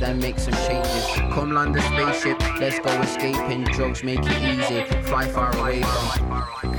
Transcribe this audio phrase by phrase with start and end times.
[0.00, 1.06] then make some changes.
[1.32, 3.64] Come land the spaceship, let's go escaping.
[3.64, 6.77] Drugs make it easy, fly far away from.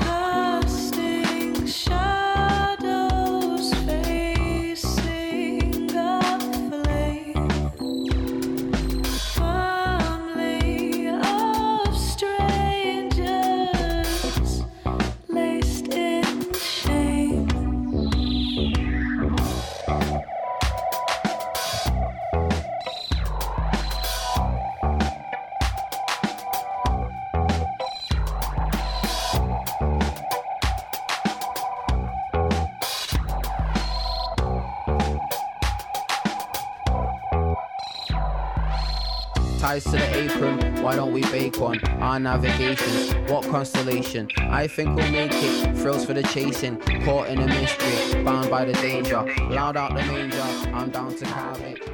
[40.89, 41.79] Why don't we bake one?
[42.02, 44.27] Our navigation, what constellation?
[44.39, 45.77] I think we'll make it.
[45.77, 49.23] Thrills for the chasing, caught in a mystery, bound by the danger.
[49.52, 50.41] Loud out the manger,
[50.73, 51.88] I'm down to carve it.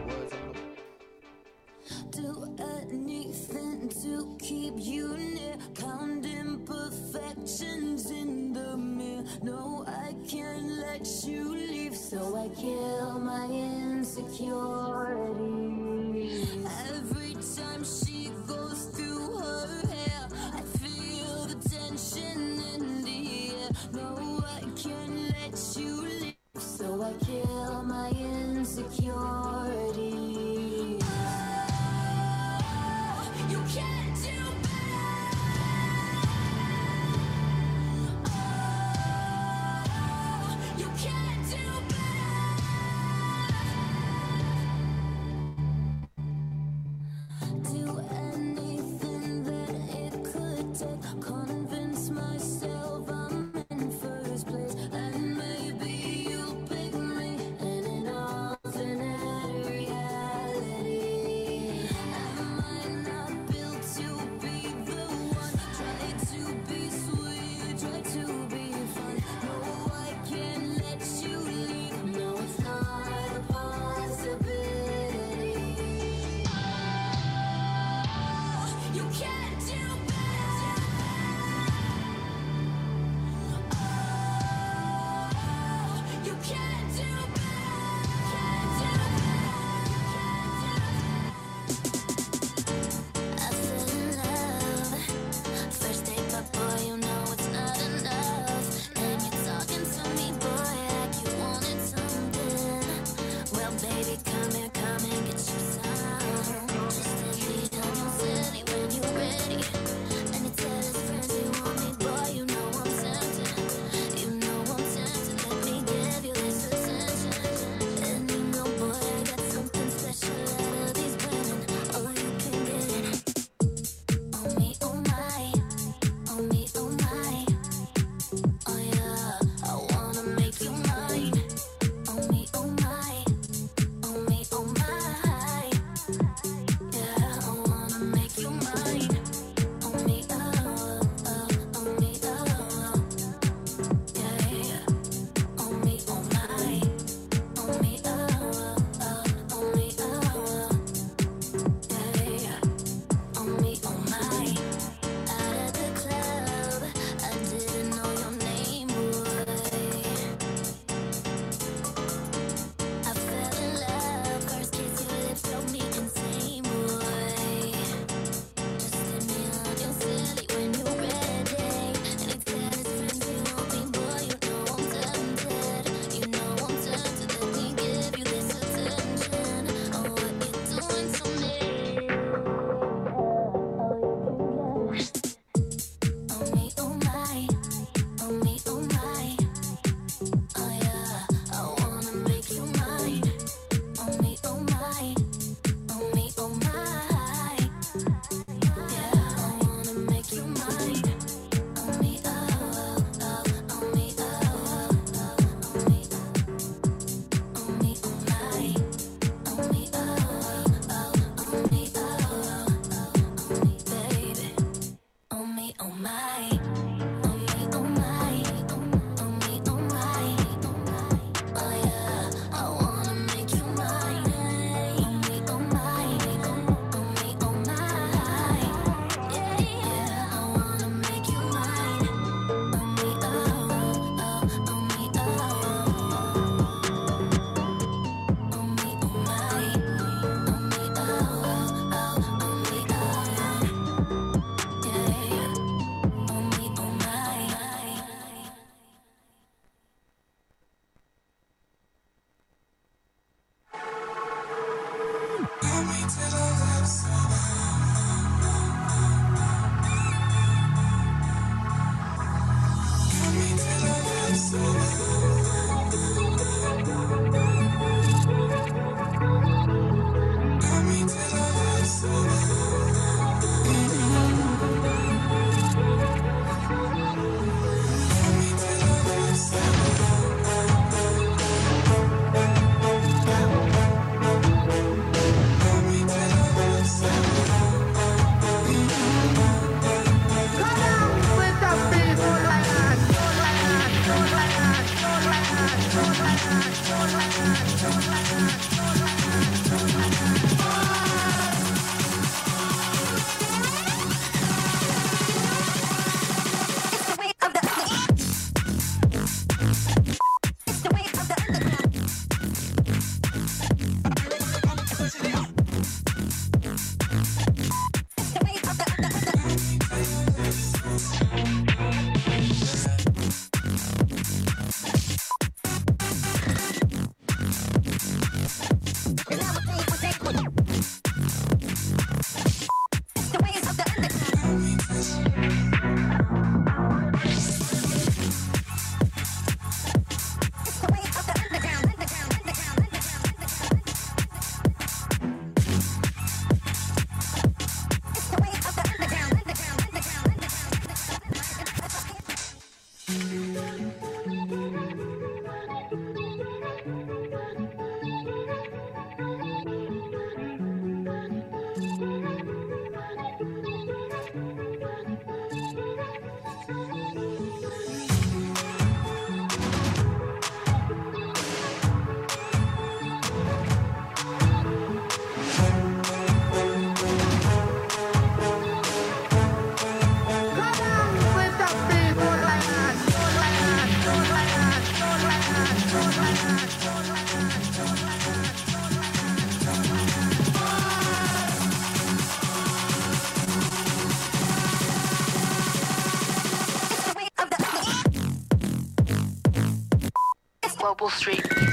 [400.98, 401.65] Global Street.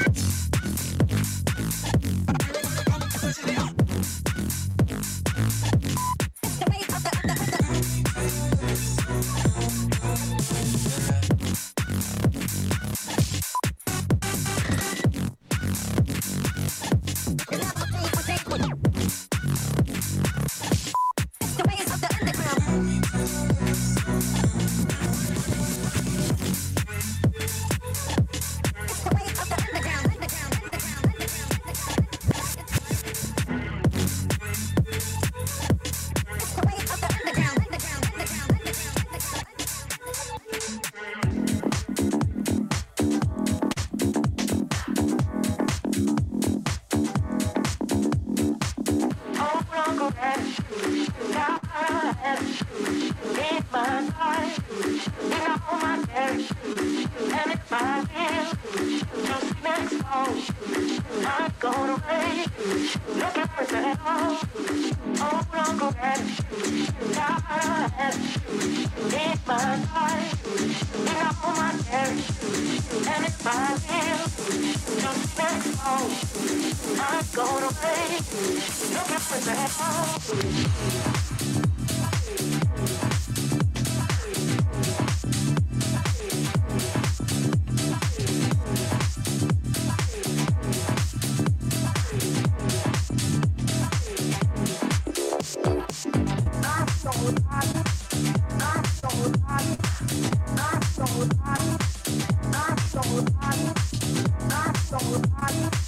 [104.94, 105.81] I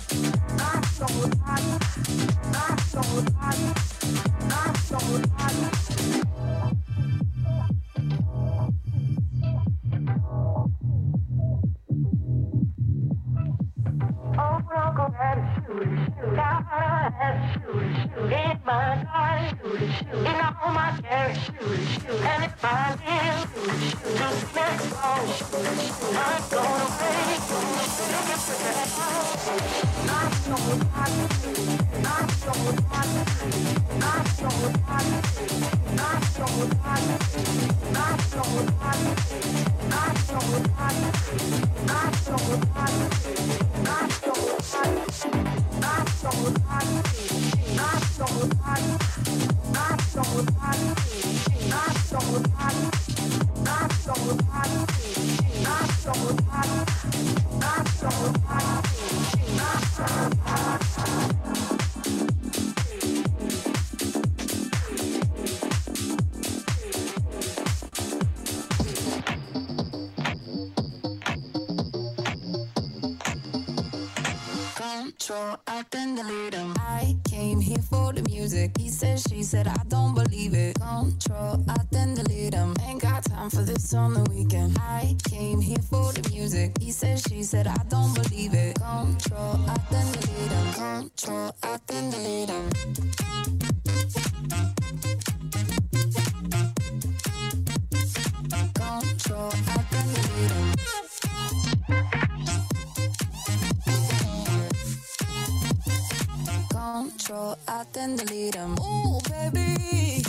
[108.27, 108.77] delete them.
[108.81, 110.23] Ooh, baby.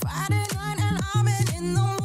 [0.00, 1.99] Friday night and I'm been in the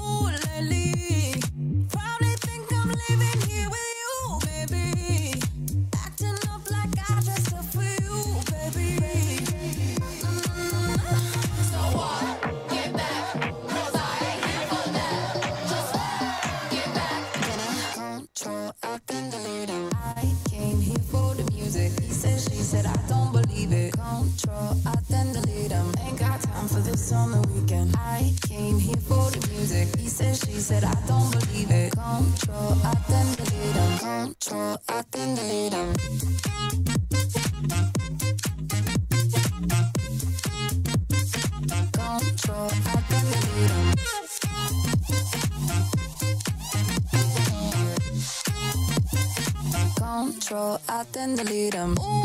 [51.25, 51.95] and lead them.
[51.99, 52.24] Ooh.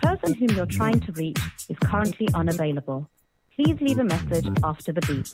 [0.00, 3.10] The person whom you're trying to reach is currently unavailable.
[3.56, 5.26] Please leave a message after the beep.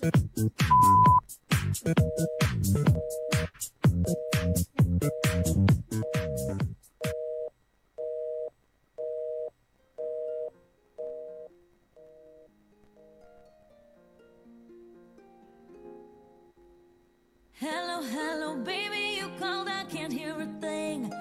[17.53, 21.13] Hello, hello, baby, you called, I can't hear a thing.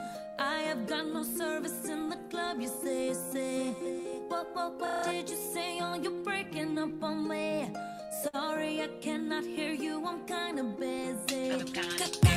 [0.53, 3.71] I have got no service in the club, you say, say.
[4.27, 5.79] What, what, what did you say?
[5.81, 7.71] Oh, you're breaking up on me?
[8.31, 12.32] Sorry, I cannot hear you, I'm kinda busy.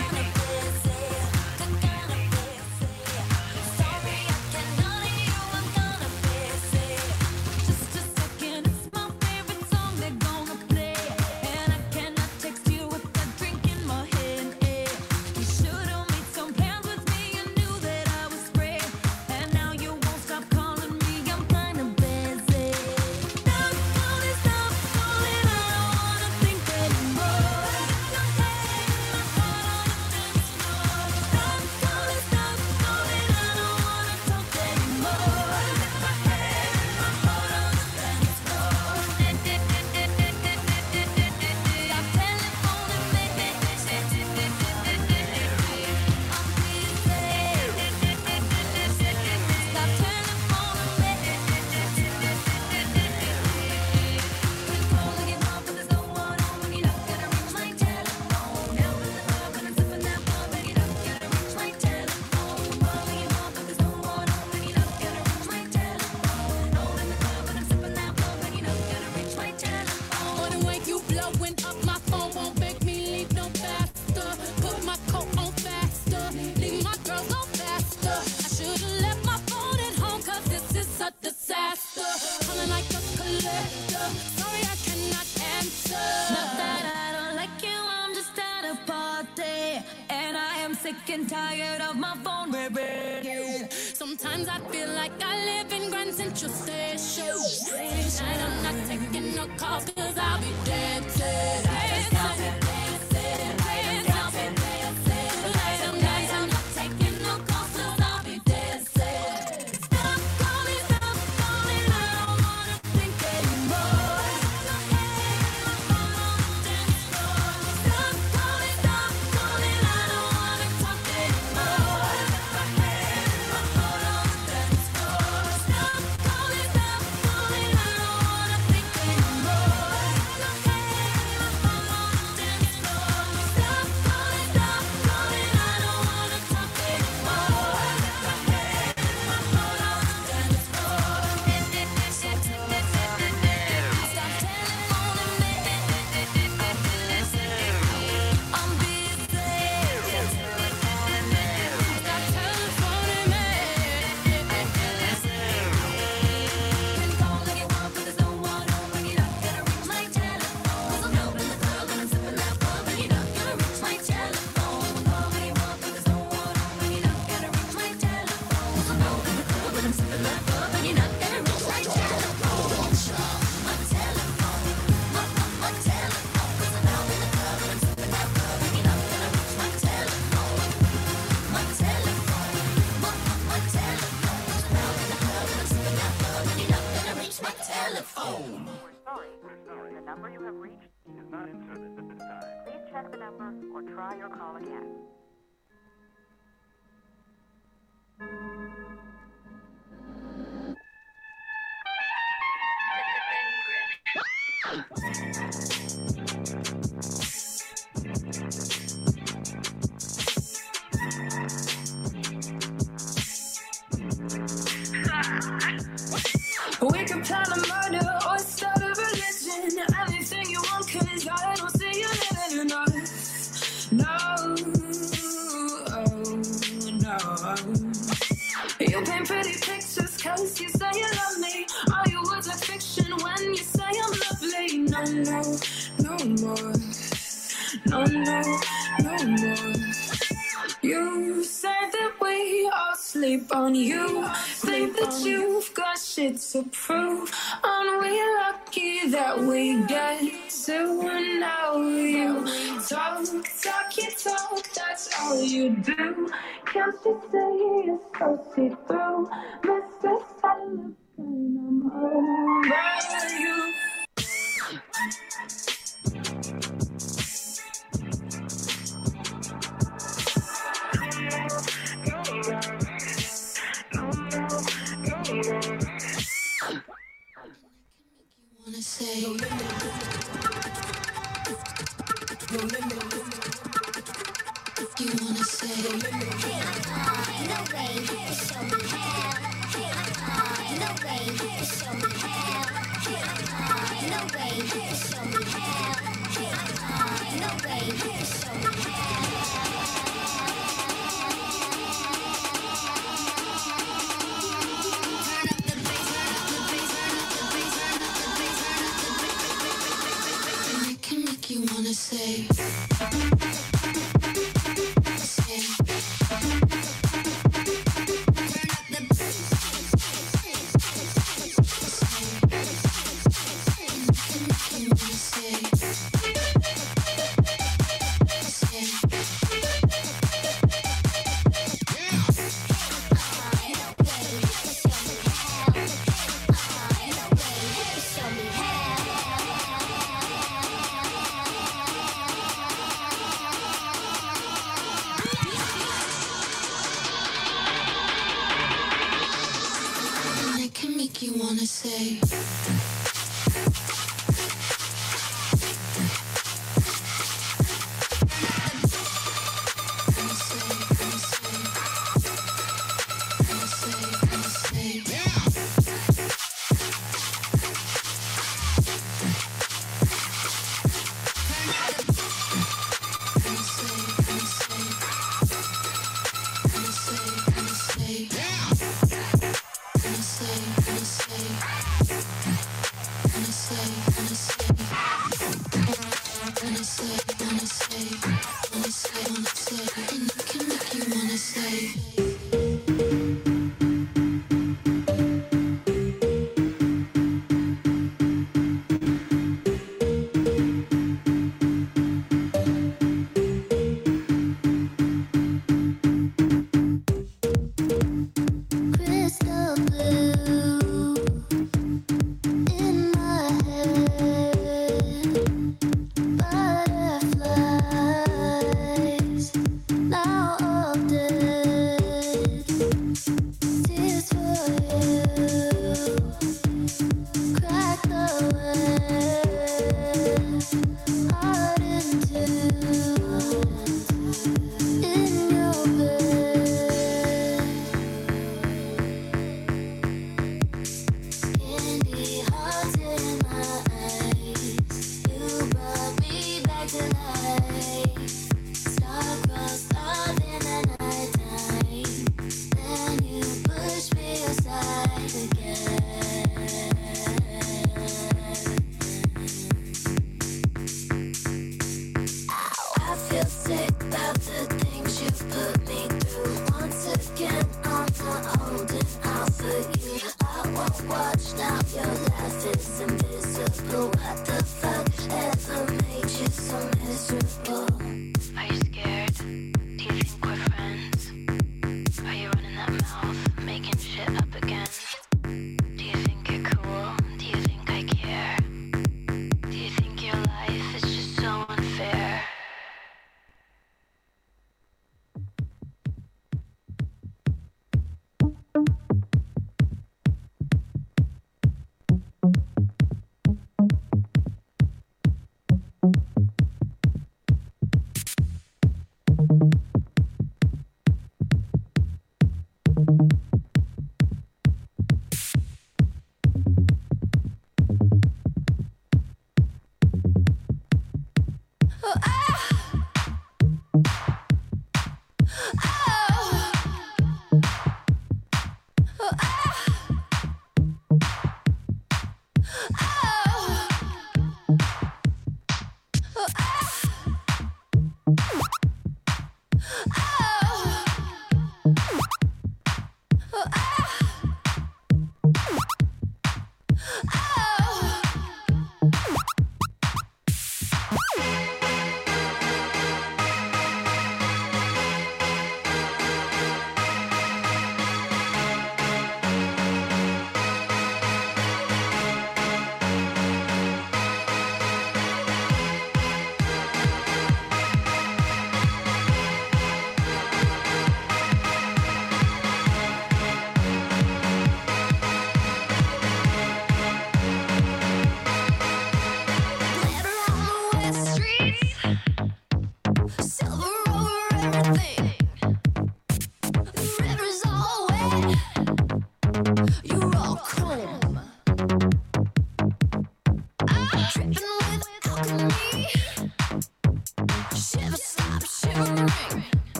[255.27, 256.31] all you do.
[256.67, 259.31] Can't you see it's so see through?
[259.65, 260.25] Mr.
[260.41, 263.73] Silent, I'm over you.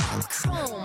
[0.00, 0.79] Chrome.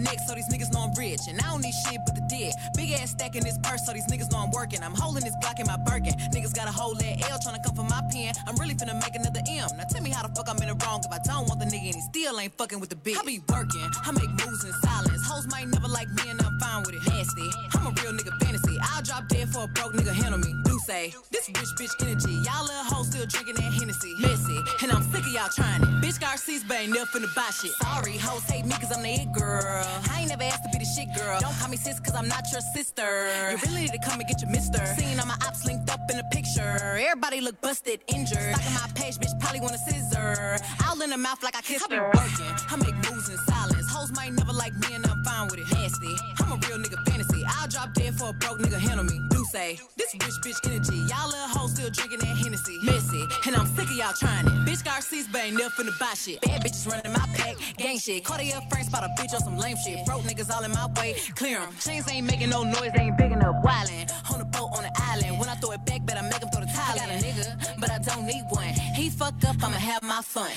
[0.00, 1.20] Neck, so these niggas know I'm rich.
[1.28, 2.52] And I don't need shit but the dick.
[2.76, 4.82] Big ass stack in this purse, so these niggas know I'm working.
[4.82, 6.14] I'm holding this block in my Birkin.
[6.34, 8.34] Niggas got a whole that L trying to come for my pen.
[8.46, 9.68] I'm really finna make another M.
[9.76, 11.66] Now tell me how the fuck I'm in the wrong if I don't want the
[11.66, 13.18] nigga and he still ain't fucking with the bitch.
[13.18, 15.22] I be working, I make moves in silence.
[15.26, 17.02] Hoes might never like me and I'm fine with it.
[17.08, 18.76] Nasty, I'm a real nigga fantasy.
[18.82, 20.59] I'll drop dead for a broke nigga handle me.
[20.86, 22.32] Say, this rich bitch energy.
[22.32, 24.14] Y'all little hoes still drinking that Hennessy.
[24.18, 25.88] Messy, and I'm sick of y'all trying it.
[26.02, 27.70] Bitch got receipts, but ain't never finna buy shit.
[27.82, 29.84] Sorry, hoes hate me cause I'm the it girl.
[30.10, 31.38] I ain't never asked to be the shit girl.
[31.40, 33.28] Don't call me sis cause I'm not your sister.
[33.50, 34.84] You really need to come and get your mister.
[34.96, 36.96] Seeing all my ops linked up in a picture.
[36.96, 38.54] Everybody look busted, injured.
[38.54, 40.58] Stalking my page, bitch probably want a scissor.
[40.84, 42.08] Owl in the mouth like I kissed her.
[42.08, 43.86] I be working, I make moves in silence.
[43.90, 45.70] Hoes might never like me and I'm fine with it.
[45.72, 47.44] Nasty, I'm a real nigga fantasy.
[47.46, 49.29] I'll drop dead for a broke nigga handle me.
[49.50, 50.96] Say, this rich bitch energy.
[51.10, 52.78] Y'all little hoes still drinking that Hennessy.
[52.84, 54.52] Messy, and I'm sick of y'all trying it.
[54.64, 56.40] Bitch got receipts, but ain't never finna buy shit.
[56.42, 58.24] Bad bitches running my pack, gang shit.
[58.24, 60.06] Cartier frames spot a bitch on some lame shit.
[60.06, 61.74] Broke niggas all in my way, clear 'em.
[61.80, 63.56] Chains ain't making no noise, they ain't big enough.
[63.64, 65.40] Wildin' on the boat on the island.
[65.40, 66.94] When I throw it back, better make 'em throw the tile.
[66.94, 68.72] I got a nigga, but I don't need one.
[68.94, 70.50] He fuck up, I'ma have my fun.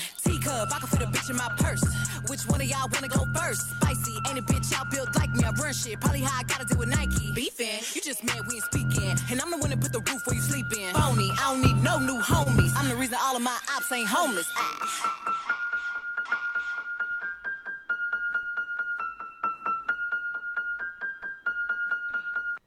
[0.44, 1.82] Teacup, I can fit a bitch in my purse.
[2.28, 3.70] Which one of y'all wanna go first?
[3.70, 5.42] Spicy, ain't a bitch out built like me.
[5.44, 7.32] I run shit, probably how I gotta deal with Nike.
[7.32, 9.16] Beefing, you just mad we ain't speaking.
[9.30, 10.92] And I'm the one that put the roof where you sleeping.
[10.92, 12.72] Phony, I don't need no new homies.
[12.76, 14.50] I'm the reason all of my ops ain't homeless.
[14.56, 15.34] Ah.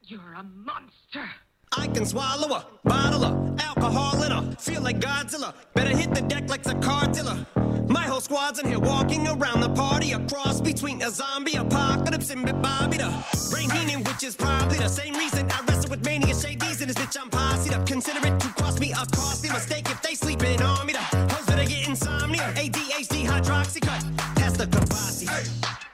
[0.07, 1.29] You're a monster.
[1.77, 4.55] I can swallow a bottle of alcohol in her.
[4.57, 5.53] Feel like Godzilla.
[5.73, 7.45] Better hit the deck like the car dealer.
[7.87, 10.11] My whole squad's in here walking around the party.
[10.13, 13.09] A cross between a zombie apocalypse and Bobby the
[13.53, 16.97] Rain Heenan, which is probably the same reason I wrestle with mania shades in this
[16.97, 17.17] bitch.
[17.21, 17.85] I'm posse up.
[17.85, 20.93] Consider it to cost me a costly mistake if they sleeping on me.
[20.93, 22.53] The hoes better get insomnia.
[22.55, 24.03] ADHD hydroxy cut.
[24.35, 25.66] Past the capacity.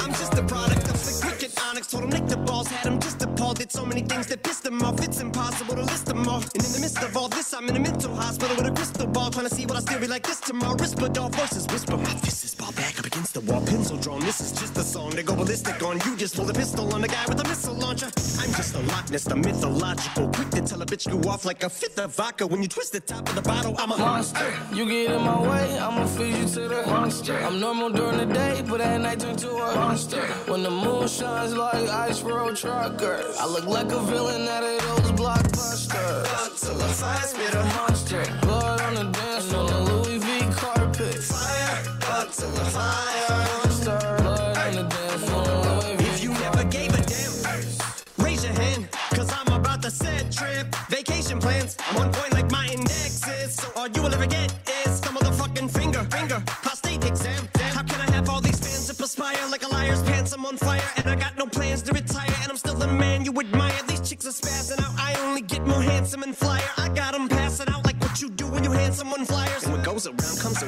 [0.00, 1.86] I'm just a product of the cricket onyx.
[1.88, 2.68] Told him Nick the balls
[3.72, 5.00] so many things that pissed him off.
[5.02, 6.42] It's impossible to list them all.
[6.54, 9.06] And in the midst of all this, I'm in a mental hospital with a crystal
[9.06, 9.30] ball.
[9.30, 10.76] Trying to see what I still be like this tomorrow.
[10.76, 11.96] Rispadol voices whisper.
[11.96, 13.64] My fist is ball back up against the wall.
[13.64, 14.20] Pencil drawn.
[14.20, 15.94] This is just a song to go ballistic on.
[16.04, 18.10] You just pull the pistol on the guy with a missile launcher.
[18.40, 20.28] I'm just a Loch Ness, the mythological.
[20.28, 22.46] Quick to tell a bitch you off like a fifth of vodka.
[22.46, 24.52] When you twist the top of the bottle, I'm a monster.
[24.74, 27.38] You get in my way, I'ma feed you to the monster.
[27.38, 30.20] I'm normal during the day, but at night turn to a monster.
[30.50, 34.80] When the moon shines like ice road truckers, I look like a villain out of
[34.80, 36.60] those blockbusters.
[36.60, 37.62] to the fire spitter.
[37.76, 39.11] Monster, blood on the
[64.42, 66.70] spazzing out, I only get more handsome and flyer.
[66.76, 67.71] I got them passing out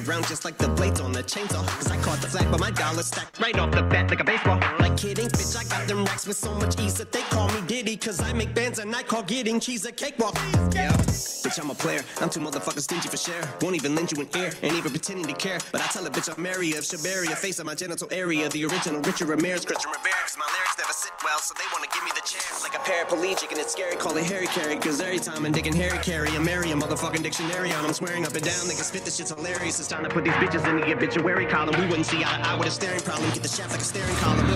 [0.08, 1.66] around just like the blades on the chainsaw.
[1.66, 4.24] Cause I caught the flag, but my dollar stacked right off the bat like a
[4.24, 4.58] baseball.
[4.78, 7.60] Like kidding, bitch, I got them racks with so much ease that they call me
[7.66, 7.96] Diddy.
[7.96, 10.34] Cause I make bands and I call getting cheese a cakewalk.
[10.72, 12.02] Yeah, bitch, I'm a player.
[12.20, 13.42] I'm too motherfucking stingy for share.
[13.62, 15.58] Won't even lend you an ear, ain't even pretending to care.
[15.72, 18.48] But I tell a bitch I'm Mary of she'll a face of my genital area.
[18.48, 20.14] The original Richard Ramirez, Christian Rivera.
[20.22, 22.62] Cause my lyrics never sit well, so they wanna give me the chance.
[22.62, 24.76] Like a paraplegic, and it's scary, call it Harry Carry.
[24.76, 27.84] Cause every time I'm digging Harry Carry, I marry a motherfucking dictionary on.
[27.84, 29.80] I'm swearing up and down, niggas spit this shit's hilarious.
[29.80, 31.74] It's time to put these bitches in the obituary column.
[31.80, 33.30] We wouldn't see eye to eye with a staring problem.
[33.30, 34.46] Get the shaft like a staring column.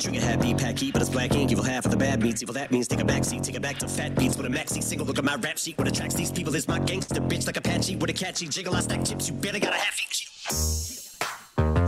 [0.00, 1.52] Drink a happy pack heat, but it's black ink.
[1.52, 2.42] Evil half of the bad beats.
[2.42, 4.48] Evil that means take a back seat, take it back to fat beats with a
[4.48, 5.06] maxi single.
[5.06, 5.76] Look at my rap sheet.
[5.78, 8.74] What attracts these people is my gangster bitch like Apache with a catchy jiggle.
[8.74, 9.28] I stack chips.
[9.28, 11.03] You better got a half each.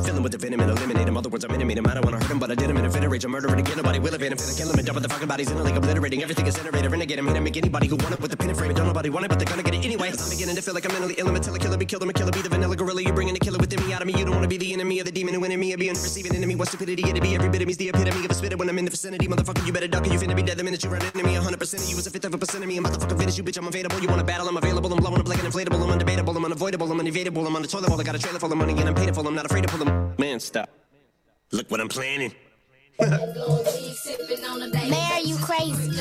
[0.04, 1.16] Fill him with the venom and eliminate him.
[1.16, 1.86] Other words, I'm intimate him.
[1.86, 3.24] I don't wanna hurt him, but I did him in a fit of rage.
[3.24, 3.76] I'm murdering again.
[3.76, 4.38] Nobody will evade him.
[4.38, 6.90] Finna kill him and dump the fucking bodies in a lake, obliterating everything is iterator.
[6.90, 8.74] Renegade him, hit him, make anybody who want it with the pin and frame.
[8.74, 10.10] Don't nobody want it, but they're gonna get it anyway.
[10.10, 11.28] I'm beginning to feel like I'm mentally ill.
[11.28, 12.02] I'm a killer be killed.
[12.02, 13.02] I'm a killer, be the vanilla gorilla.
[13.02, 14.14] You're bringing the killer within me out of me.
[14.18, 15.72] You don't wanna be the enemy of the demon who me.
[15.72, 16.56] Or being receiving enemy.
[16.56, 17.34] What stupidity it'd be.
[17.34, 19.26] Every bit of me's the epitome of a spitter when I'm in the vicinity.
[19.28, 21.34] Motherfucker, you better duck or you finna be dead the minute you run into me.
[21.34, 22.76] 100% of you is a fifth of a percent of me.
[22.76, 23.58] I'm about to fucking finish you, bitch.
[23.58, 23.98] I'm available.
[24.00, 24.48] You wanna battle?
[24.48, 24.92] I'm available.
[24.92, 25.80] I'm blowing up like an inflatable.
[25.80, 26.36] I'm undebatable.
[26.36, 26.90] I'm unavoidable.
[26.92, 27.46] I'm unevadable.
[27.46, 28.00] I'm on the toilet bowl.
[28.00, 29.26] I got a trailer full of money and I'm paid for.
[29.26, 29.85] I'm not afraid to pull them.
[30.18, 30.68] Man, stop.
[31.52, 32.32] Look what I'm planning.
[32.98, 33.22] Man,
[35.12, 36.00] are you crazy?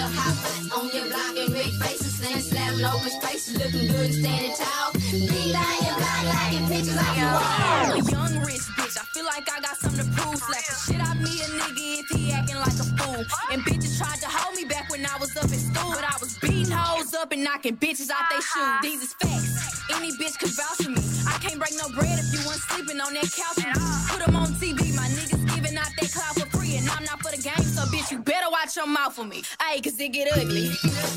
[0.76, 4.94] On your block and big faces, then slapping open spaces, looking good and standing tall.
[5.12, 5.98] Be lying, your
[6.32, 7.92] liking pictures off your wall.
[7.92, 10.38] A young rich bitch, I feel like I got something to prove.
[10.38, 13.26] Slap the shit out me a nigga if he acting like a fool.
[13.52, 16.18] And bitches tried to hold me back when I was up in school, but I
[16.20, 16.35] was beating
[16.76, 18.82] hoes up and knocking bitches out they shoes.
[18.82, 19.84] These is facts.
[19.96, 21.02] Any bitch could vouch for me.
[21.28, 23.64] I can't break no bread if you weren't sleeping on that couch.
[24.10, 24.95] Put 'em on TV,
[28.66, 29.44] watch your mouth for me.
[29.60, 30.72] Ayy, cause it get ugly.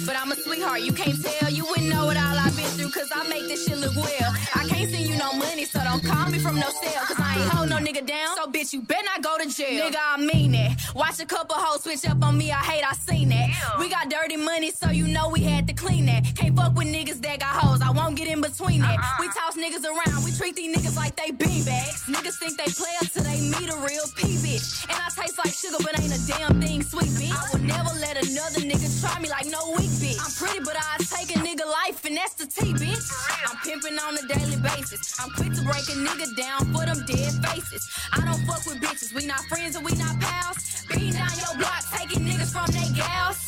[0.05, 1.51] But I'm a sweetheart, you can't tell.
[1.51, 4.31] You wouldn't know what all I've been through, cause I make this shit look well.
[4.55, 7.41] I can't send you no money, so don't call me from no cell, cause I
[7.41, 8.37] ain't hold no nigga down.
[8.37, 9.89] So bitch, you better not go to jail.
[9.89, 10.77] Nigga, I mean that.
[10.95, 13.49] Watch a couple hoes switch up on me, I hate, I seen that.
[13.79, 16.25] We got dirty money, so you know we had to clean that.
[16.35, 18.99] Can't fuck with niggas that got hoes, I won't get in between that.
[18.99, 19.17] Uh-uh.
[19.21, 22.05] We toss niggas around, we treat these niggas like they beanbags.
[22.13, 24.85] Niggas think they play us till they meet a real P bitch.
[24.91, 27.38] And I taste like sugar, but ain't a damn thing sweet, bitch.
[27.39, 30.19] I will never let another nigga try me like no weak bitch.
[30.19, 33.07] I'm pretty, but I take a nigga life, and that's the T, bitch.
[33.47, 35.15] I'm pimping on a daily basis.
[35.21, 37.87] I'm quick to break a nigga down for them dead faces.
[38.13, 40.85] I don't fuck with bitches, we not friends and we not pals.
[40.89, 43.39] Beating down your block, taking niggas from they gals.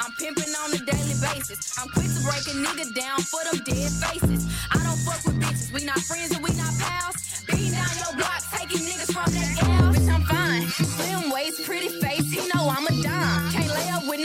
[0.00, 1.78] I'm pimping on a daily basis.
[1.78, 4.44] I'm quick to break a nigga down for them dead faces.
[4.70, 7.16] I don't fuck with bitches, we not friends and we not pals.
[7.48, 9.96] Beating down your block, taking niggas from they gals.
[9.96, 10.62] Bitch, I'm fine.
[10.68, 12.13] Slim waist, pretty face,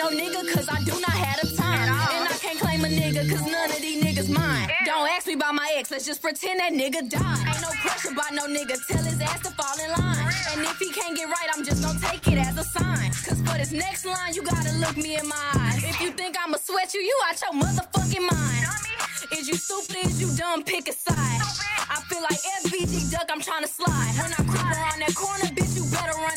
[0.09, 1.89] no nigga, cause I do not have the time.
[1.89, 4.69] And I can't claim a nigga, cause none of these niggas mine.
[4.85, 7.47] Don't ask me about my ex, let's just pretend that nigga died.
[7.47, 10.33] Ain't no pressure by no nigga, tell his ass to fall in line.
[10.51, 13.11] And if he can't get right, I'm just gonna take it as a sign.
[13.25, 15.83] Cause for this next line, you gotta look me in my eyes.
[15.83, 18.65] If you think I'ma sweat you, you out your motherfucking mind.
[19.37, 20.07] Is you stupid?
[20.07, 20.63] Is you dumb?
[20.63, 21.41] Pick a side.
[21.89, 24.13] I feel like FBG Duck, I'm trying to slide.
[24.17, 26.28] When I creep around that corner, bitch, you better run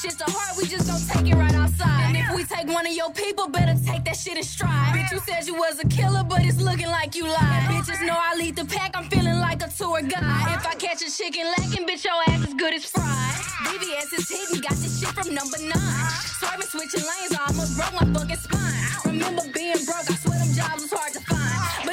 [0.00, 2.08] shit to heart, we just gon' take it right outside.
[2.08, 4.96] And if we take one of your people, better take that shit in stride.
[4.96, 7.62] Bitch, you said you was a killer, but it's looking like you lied.
[7.68, 10.56] Bitches know I lead the pack, I'm feeling like a tour guide.
[10.56, 13.34] If I catch a chicken lacking, bitch, your ass is good as fried.
[13.68, 16.10] BBS is hidden, got this shit from number nine.
[16.40, 18.72] Swerving, switching lanes, I almost broke my fucking spine.
[19.04, 21.29] Remember being broke, I swear them jobs was hard to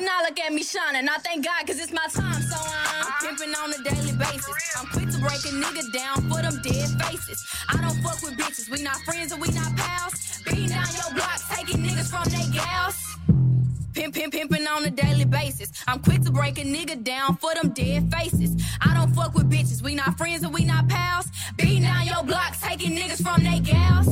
[0.08, 2.41] now look at me shining, I thank God, cause it's my time.
[2.41, 4.76] So I'm pimping on a daily basis.
[4.78, 7.45] I'm quick to break a nigga down for them dead faces.
[7.68, 10.41] I don't fuck with bitches, we not friends and we not pals.
[10.45, 12.95] Beating down your block, taking niggas from they gals.
[13.93, 15.72] Pimp, pimp, pimping on a daily basis.
[15.88, 18.55] I'm quick to break a nigga down for them dead faces.
[18.82, 21.28] I don't fuck with bitches, we not friends and we not pals.
[21.58, 24.08] Beating down your block, taking niggas from they gals.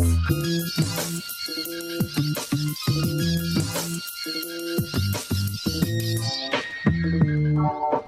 [7.55, 8.04] Música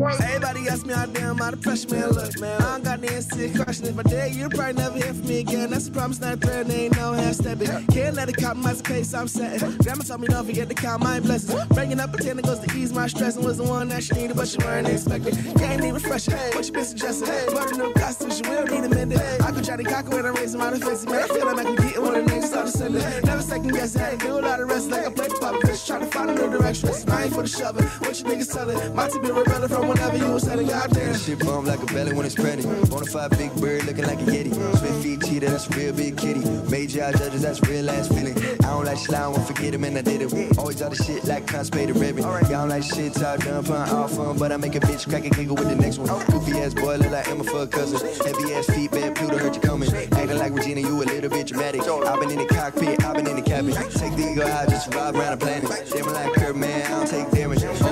[0.00, 2.10] Everybody ask me how damn out of pressure, man.
[2.10, 3.86] Look, man, I don't got the answer to question.
[3.86, 5.70] If I did, you'll probably never hear from me again.
[5.70, 7.66] That's a promise, not a threat, and ain't no half stepping.
[7.88, 9.76] Can't let it compromise the pace I'm setting.
[9.78, 11.64] Grandma told me don't forget to count my blessings.
[11.70, 14.14] Bringing up a ten goes to ease my stress and was the one that she
[14.14, 15.34] needed, but she weren't expecting.
[15.54, 16.54] Can't even fresh it.
[16.54, 17.28] What you been suggesting?
[17.52, 19.20] But a new costume, she will need a minute.
[19.42, 21.04] I could try to cock when I'm raising my defense.
[21.06, 23.02] Man, I feel like I can get one of the niggas started sending.
[23.24, 24.20] Never second guess it.
[24.20, 25.66] Do a lot of rest like I play the puppet.
[25.66, 26.88] Just trying to find a new direction.
[27.08, 27.84] I ain't for the shoving.
[27.84, 28.94] What you niggas telling?
[28.94, 30.66] My team been rebelling from whenever you was selling.
[30.66, 31.16] Goddamn.
[31.16, 32.68] Shit bomb like a belly when it's pregnant.
[32.90, 34.52] Bonafide big bird looking like a yeti.
[34.76, 36.40] Spit feet cheetah, that's a real big kitty.
[36.70, 38.36] Major eye judges, that's real ass feeling.
[38.38, 40.58] I don't like shit, I won't forget him, and I did it.
[40.58, 42.22] Always all the shit like constipated ribbon.
[42.22, 45.24] Y'all don't like shit, talk dumb, fun, all fun, but I make a bitch crack
[45.24, 46.08] a giggle with the next one.
[46.26, 48.00] Goofy ass boy, look like Emma for a cousin.
[48.24, 49.92] Heavy ass feet, bad Pluto hurt you coming.
[49.92, 51.82] Acting like Regina, you a little bit dramatic.
[51.82, 53.72] I've been in the cockpit, I've been in the cabin.
[53.72, 55.90] Take the eagle eye, just ride around the planet.
[55.92, 57.30] Damn like her, man, I don't take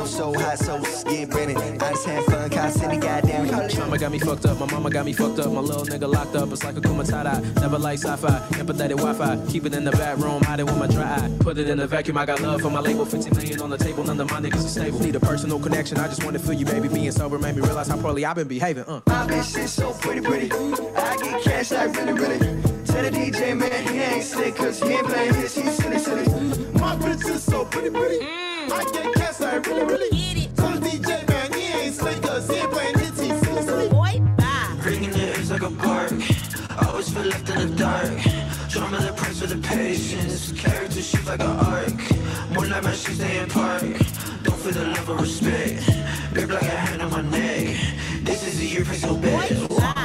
[0.06, 1.56] so hot, so get Brennan.
[1.56, 3.46] I just had fun, cause city, goddamn.
[3.78, 6.36] Mama got me fucked up, my mama got me fucked up, my little nigga locked
[6.36, 6.50] up.
[6.52, 7.42] It's like a kumatada.
[7.60, 9.46] Never like sci-fi, empathetic Wi-Fi.
[9.50, 11.30] Keep it in the back room, hide it with my dry eye.
[11.40, 12.18] Put it in the vacuum.
[12.18, 13.04] I got love for my label.
[13.04, 14.98] 15 million on the table, none of my niggas are stable.
[15.00, 15.98] Need a personal connection.
[15.98, 16.88] I just want to feel you, baby.
[16.88, 18.84] Being sober made me realize how poorly I've been behaving.
[18.84, 19.00] Uh.
[19.06, 20.50] My bitch is so pretty, pretty.
[20.52, 22.38] I get cash like really, really.
[22.84, 26.24] Tell the DJ man he ain't slick, cause he ain't playing his, he's silly, silly.
[26.74, 28.24] My bitch is so pretty, pretty.
[28.24, 30.48] I get cash like really, really.
[30.56, 33.88] Tell the DJ man he ain't slick, cause he ain't playing hits, he's silly, silly.
[33.88, 34.76] Boy, bye.
[34.80, 36.12] Creaking it is like a park.
[36.82, 38.12] Always feel left in the dark.
[38.68, 40.52] Drama the price for the patience.
[40.52, 41.94] Character sheet like an arc.
[42.52, 43.82] More like my she stay in park.
[44.42, 45.88] Don't feel the love or respect.
[46.34, 47.76] Like a hand on my neck.
[48.22, 49.95] This is the year for so bad.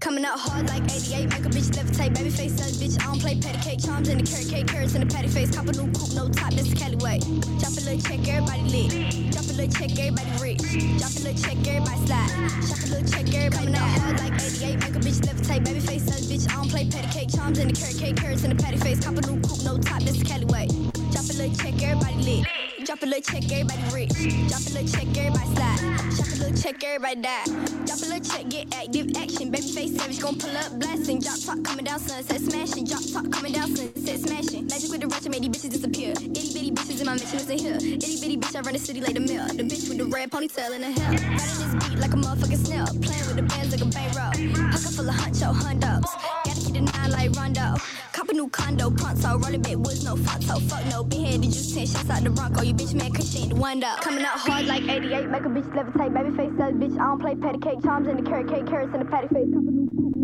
[0.00, 2.14] Coming out hard like 88, make a bitch levitate.
[2.14, 3.84] Baby face says, bitch, I don't play patty cake.
[3.84, 5.54] Charms in the carrot cake, carrots in the patty face.
[5.54, 7.20] Cop a new coupe, no top, that's the Cali way.
[7.62, 9.30] Drop a little check, everybody lit.
[9.30, 10.58] Drop a little check, everybody rich.
[10.98, 12.30] Drop a little check, everybody slide.
[12.66, 15.64] Shop a little check, everybody Coming out hard like 88, make a bitch levitate.
[15.64, 17.30] Baby face says, bitch, I don't play patty cake.
[17.30, 18.98] Charms in the carrot cake, carrots in the patty face.
[18.98, 20.66] Cop a new coupe, no top, that's the Cali way.
[21.14, 22.57] Drop a little check, everybody lit.
[22.98, 24.10] Drop a little check, everybody rich.
[24.48, 25.78] Drop a little check, everybody slide.
[26.18, 27.44] Shop a little check, everybody die.
[27.86, 29.50] Drop a little check, get active action.
[29.52, 31.20] Baby face savage, gon' pull up blasting.
[31.20, 32.86] Drop top coming down, sunset smashing.
[32.86, 34.66] Drop top coming down, sunset smashing.
[34.66, 36.10] Magic with the I made these bitches disappear.
[36.10, 37.76] Itty bitty bitches in my mansion is in here.
[37.76, 39.46] Itty bitty bitch, I run the city like the mill.
[39.46, 41.10] The bitch with the red ponytail in the hair.
[41.12, 42.86] Riding this beat like a motherfucking snail.
[42.98, 44.34] Playing with the bands like a bankroll.
[44.72, 46.02] Pocket full of huncho hundos.
[46.02, 47.74] Gotta the like Rondo.
[48.12, 49.38] Cop a new condo, pronto.
[49.38, 50.58] Rolling big woods, no photo.
[50.60, 52.62] Fuck no, big headed juice 10 shots out the Bronco.
[52.62, 53.94] You bitch man, cause she ain't the one though.
[54.00, 56.14] Coming out hard like 88, make a bitch levitate.
[56.14, 57.82] Baby face says, bitch, I don't play patty cake.
[57.82, 60.17] Charms in the carrot cake, carrots in the patty face.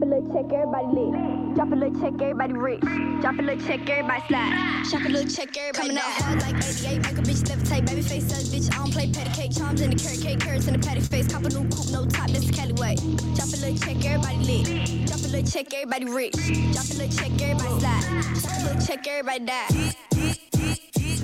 [0.00, 1.54] Drop a little check, everybody lit.
[1.54, 2.80] Drop a little check, everybody rich.
[3.20, 4.84] Drop a little check, everybody slide.
[4.90, 7.86] Shop a little check, everybody Coming out hard like 88, make a bitch levitate.
[7.86, 9.52] Baby face says, bitch, I don't play patty cake.
[9.54, 11.30] Charms in the carrot cake, carrots in the patty face.
[11.30, 12.94] Cop a new coupe, no top, this Cali way.
[13.36, 15.06] Drop a little check, everybody lit.
[15.06, 16.32] Drop a little check, everybody rich.
[16.72, 18.24] Drop a little check, everybody slide.
[18.40, 19.68] Shop a little check, everybody die.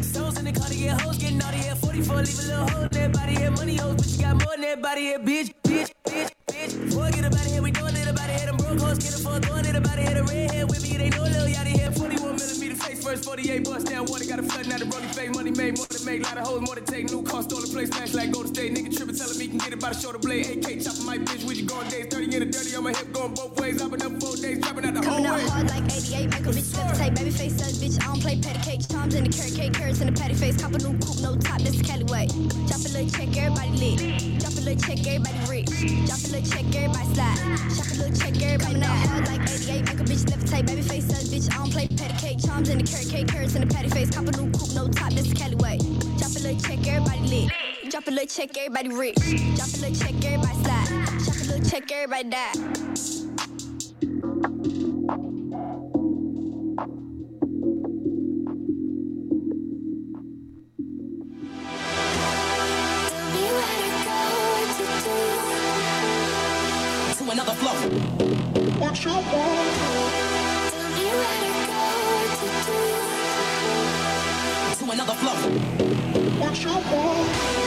[0.05, 1.74] Souls in the car to get hoes, getting out of here.
[1.77, 3.51] 44, leave a little hole in that body here.
[3.53, 5.18] Money hoes, but you got more than that body here.
[5.18, 6.72] Bitch, bitch, bitch, bitch.
[6.92, 8.46] Forget about it here, we doing it about it here.
[8.46, 10.14] Them broke hoes, get it for throwing it about it here.
[10.14, 11.90] The red hair with me, it ain't no Lil Yachty here.
[11.92, 14.24] 41 millimeter face first, 48 bust down water.
[14.24, 15.34] Got a flood, now the rolling fake.
[15.34, 16.22] Money made, more to make.
[16.24, 17.10] Lot of hoes, more to take.
[17.10, 18.72] New car, stolen place, smash like go to state.
[18.74, 20.46] Nigga tripping, telling me can get it by the shoulder blade.
[20.46, 22.06] AK chopping my bitch, with you going days.
[22.06, 23.82] 30 in the dirty on my hip, going both ways.
[23.82, 25.48] I've been up four days, dropping out the whole Coming out way.
[25.48, 27.14] hard like 88, make a bitch levitate.
[27.16, 28.82] Baby face says, bitch, I don't play patty cake.
[28.88, 30.56] Charms in the carrot cake, carrots in the patty face.
[30.60, 32.26] Cop a new coupe, no top, this Cali way.
[32.66, 34.40] Drop a little check, everybody lit.
[34.40, 35.65] Drop a little check, everybody rich.
[35.77, 37.37] Drop a little check, everybody slide.
[37.77, 40.66] Shop a little check, everybody Coming out like 88, make a bitch levitate.
[40.66, 42.39] Baby face says, bitch, I don't play patty cake.
[42.45, 44.11] Charms in the carrot cake, carrots in the patty face.
[44.11, 45.77] Cop a new coupe, no top, this Cali way.
[46.16, 47.53] Drop a little check, everybody lit.
[47.91, 49.16] Drop a little check, everybody rich.
[49.16, 50.89] Drop a little check, everybody slide.
[51.24, 53.15] Shop a little check, everybody die.
[74.97, 75.34] Another flow.
[76.40, 77.65] What you want?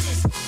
[0.00, 0.47] just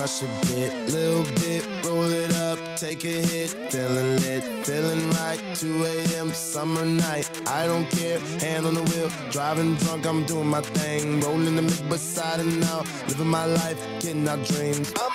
[0.00, 5.38] crush a bit, little bit, roll it up, take a hit, feeling lit, feeling right.
[5.56, 6.32] 2 a.m.
[6.32, 11.20] summer night, I don't care, hand on the wheel, driving drunk, I'm doing my thing,
[11.20, 14.90] rolling the mid beside and out, living my life, getting our dreams.
[14.98, 15.12] I'm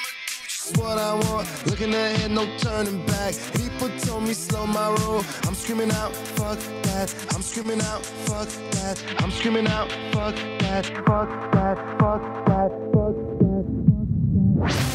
[0.47, 3.33] just what I want, looking ahead, no turning back.
[3.55, 7.07] People told me slow my roll, I'm screaming out, fuck that.
[7.33, 9.03] I'm screaming out, fuck that.
[9.17, 12.44] I'm screaming out, fuck that, fuck that, fuck that,
[14.73, 14.94] that.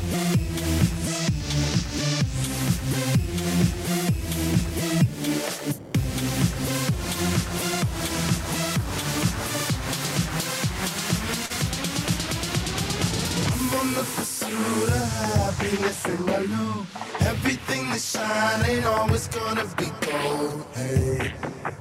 [15.71, 16.85] Happiness and I know
[17.21, 20.65] everything that shine ain't always gonna be gold.
[20.75, 21.33] Hey,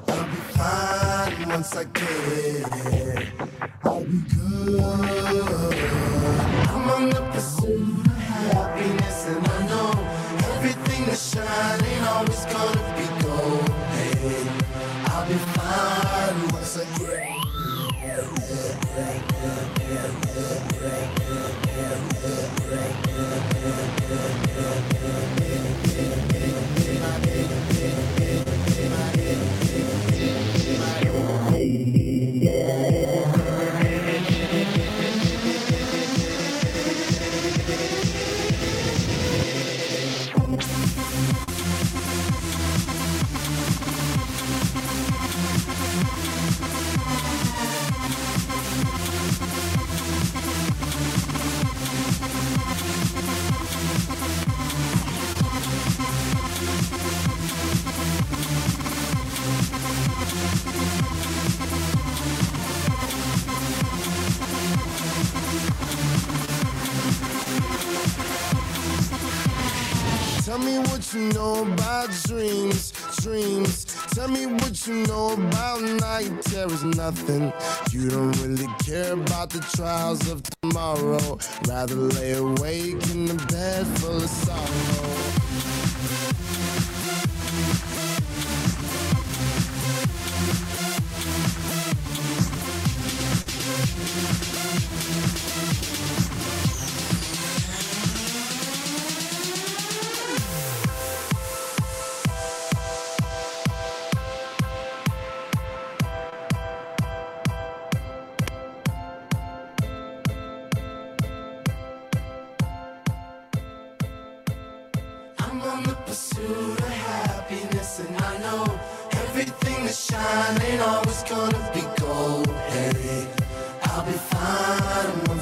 [0.09, 3.29] I'll be fine once I get it.
[3.85, 4.81] I'll be good.
[6.71, 8.17] I'm on the pursuit of
[8.53, 9.91] happiness and I know
[10.55, 12.10] everything that shine ain't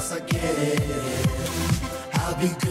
[0.09, 2.09] once I get it.
[2.13, 2.68] I'll be good.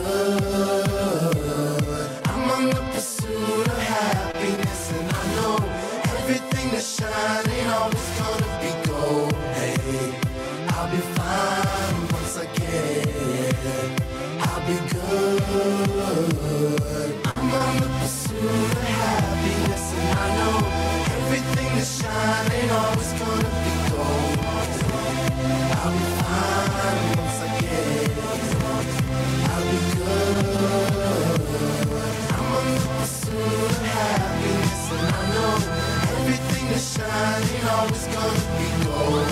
[37.00, 39.28] Ain't always gonna be gold.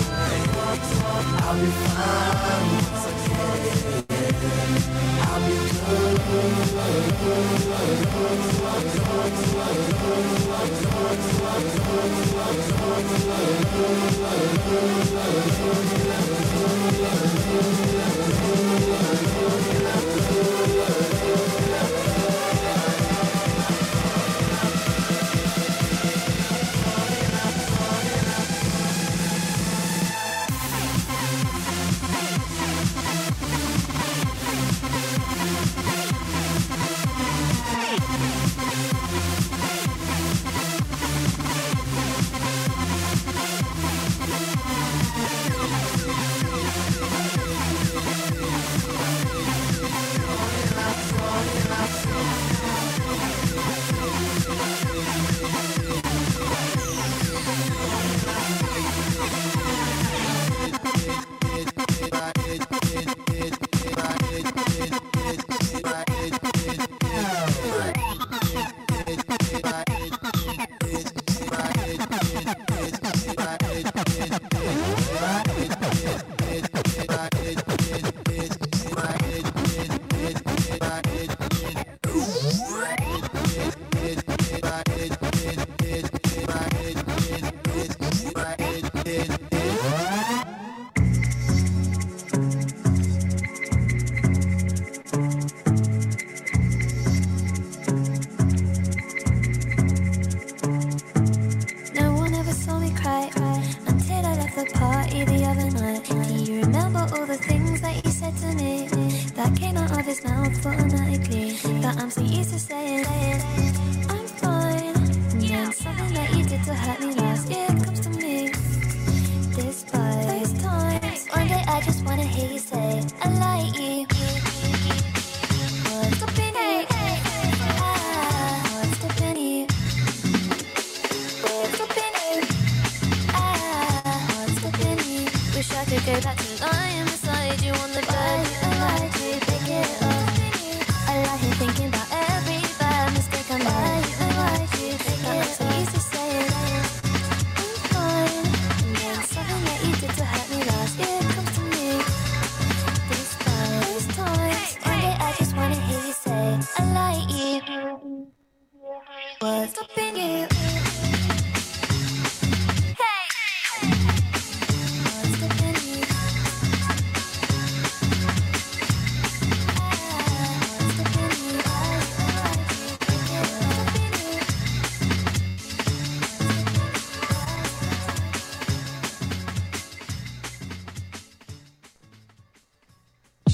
[1.43, 3.13] I'll be fine once I
[3.65, 4.07] it.
[5.27, 5.55] I'll be
[14.69, 15.06] good.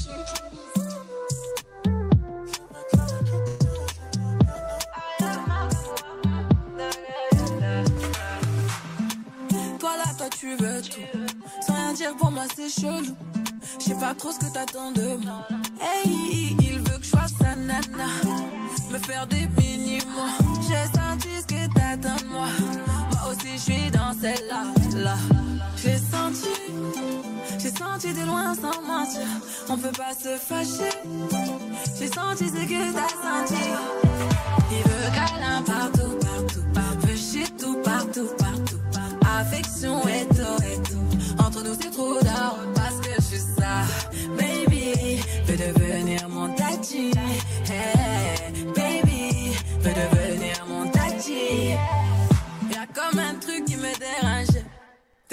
[0.04, 0.12] Toi
[9.96, 11.00] là, toi tu veux tout.
[11.66, 13.16] Sans rien dire pour moi, c'est chelou.
[13.78, 15.46] Je sais pas trop ce que t'attends de moi.
[15.80, 17.80] Hey, il veut que je fasse sa nana.
[18.90, 20.36] Me faire des mini-mois.
[20.68, 22.48] J'ai senti ce que t'attends de moi.
[23.10, 24.64] Moi aussi, je suis dans celle-là.
[25.02, 25.16] Là.
[25.76, 26.48] J'ai senti,
[27.64, 29.26] j'ai senti de loin sans mentir.
[29.70, 30.92] On peut pas se fâcher.
[31.98, 33.62] J'ai senti ce que t'as senti.
[34.70, 37.16] Il veut câlin partout, partout, partout.
[37.16, 38.80] Shit tout, partout, partout.
[39.40, 41.42] Affection et tout, et tout.
[41.42, 43.84] Entre nous, c'est trop d'or parce que je suis ça.
[44.36, 47.12] Baby, veux devenir mon tati.
[47.66, 50.13] Hey, baby, veux devenir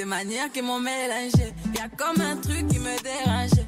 [0.02, 1.54] Tes manières qui m'ont mélangé.
[1.78, 3.68] Y'a comme un truc qui me dérangeait.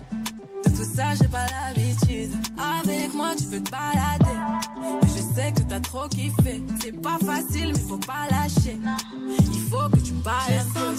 [0.66, 2.32] De tout ça, j'ai pas l'habitude.
[2.58, 4.40] Avec moi, tu peux te balader.
[4.82, 6.64] Mais je sais que t'as trop kiffé.
[6.82, 8.80] C'est pas facile, mais faut pas lâcher.
[9.30, 10.96] Il faut que tu parles un peu.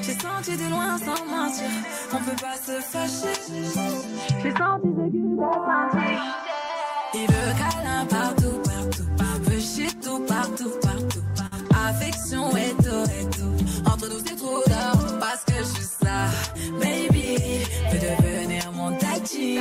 [0.00, 1.70] J'ai senti de loin sans mentir.
[2.12, 3.34] On peut pas se fâcher.
[3.48, 6.14] J'ai senti que t'as senti.
[7.14, 9.50] Il veut câlin partout, partout.
[9.50, 11.22] Veut shit tout, partout, partout.
[11.88, 12.83] Affection et.
[13.94, 16.26] Entre nous, c'est trop d'or parce que je suis ça.
[16.80, 17.36] Baby,
[17.92, 19.56] veux devenir mon tati.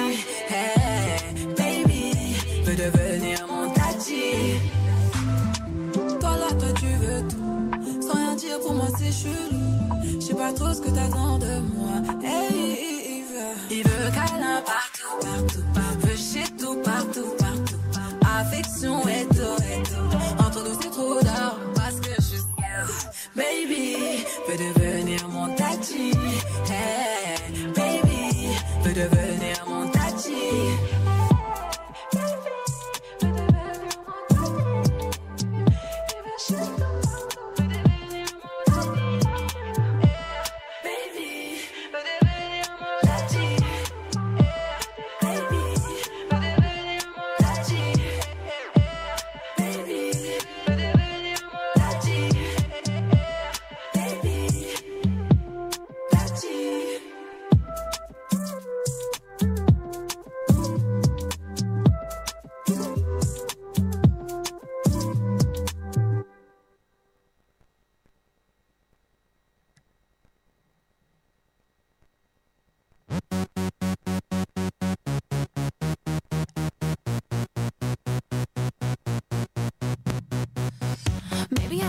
[0.49, 1.19] Hey,
[1.55, 4.57] baby, veux devenir mon tati.
[6.19, 8.01] Toi là, toi tu veux tout.
[8.01, 10.19] Sans rien dire pour moi, c'est chelou.
[10.19, 12.01] Je sais pas trop ce que t'attends de moi.
[12.23, 12.79] Hey,
[13.17, 16.17] il veut, il veut câlin partout, partout, partout.
[16.17, 17.36] Shit tout, partout,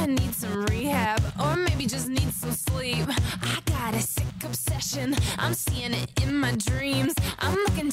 [0.05, 3.09] I need some rehab, or maybe just need some sleep.
[3.43, 7.15] I got a sick obsession, I'm seeing it in my dreams.
[7.39, 7.84] I'm looking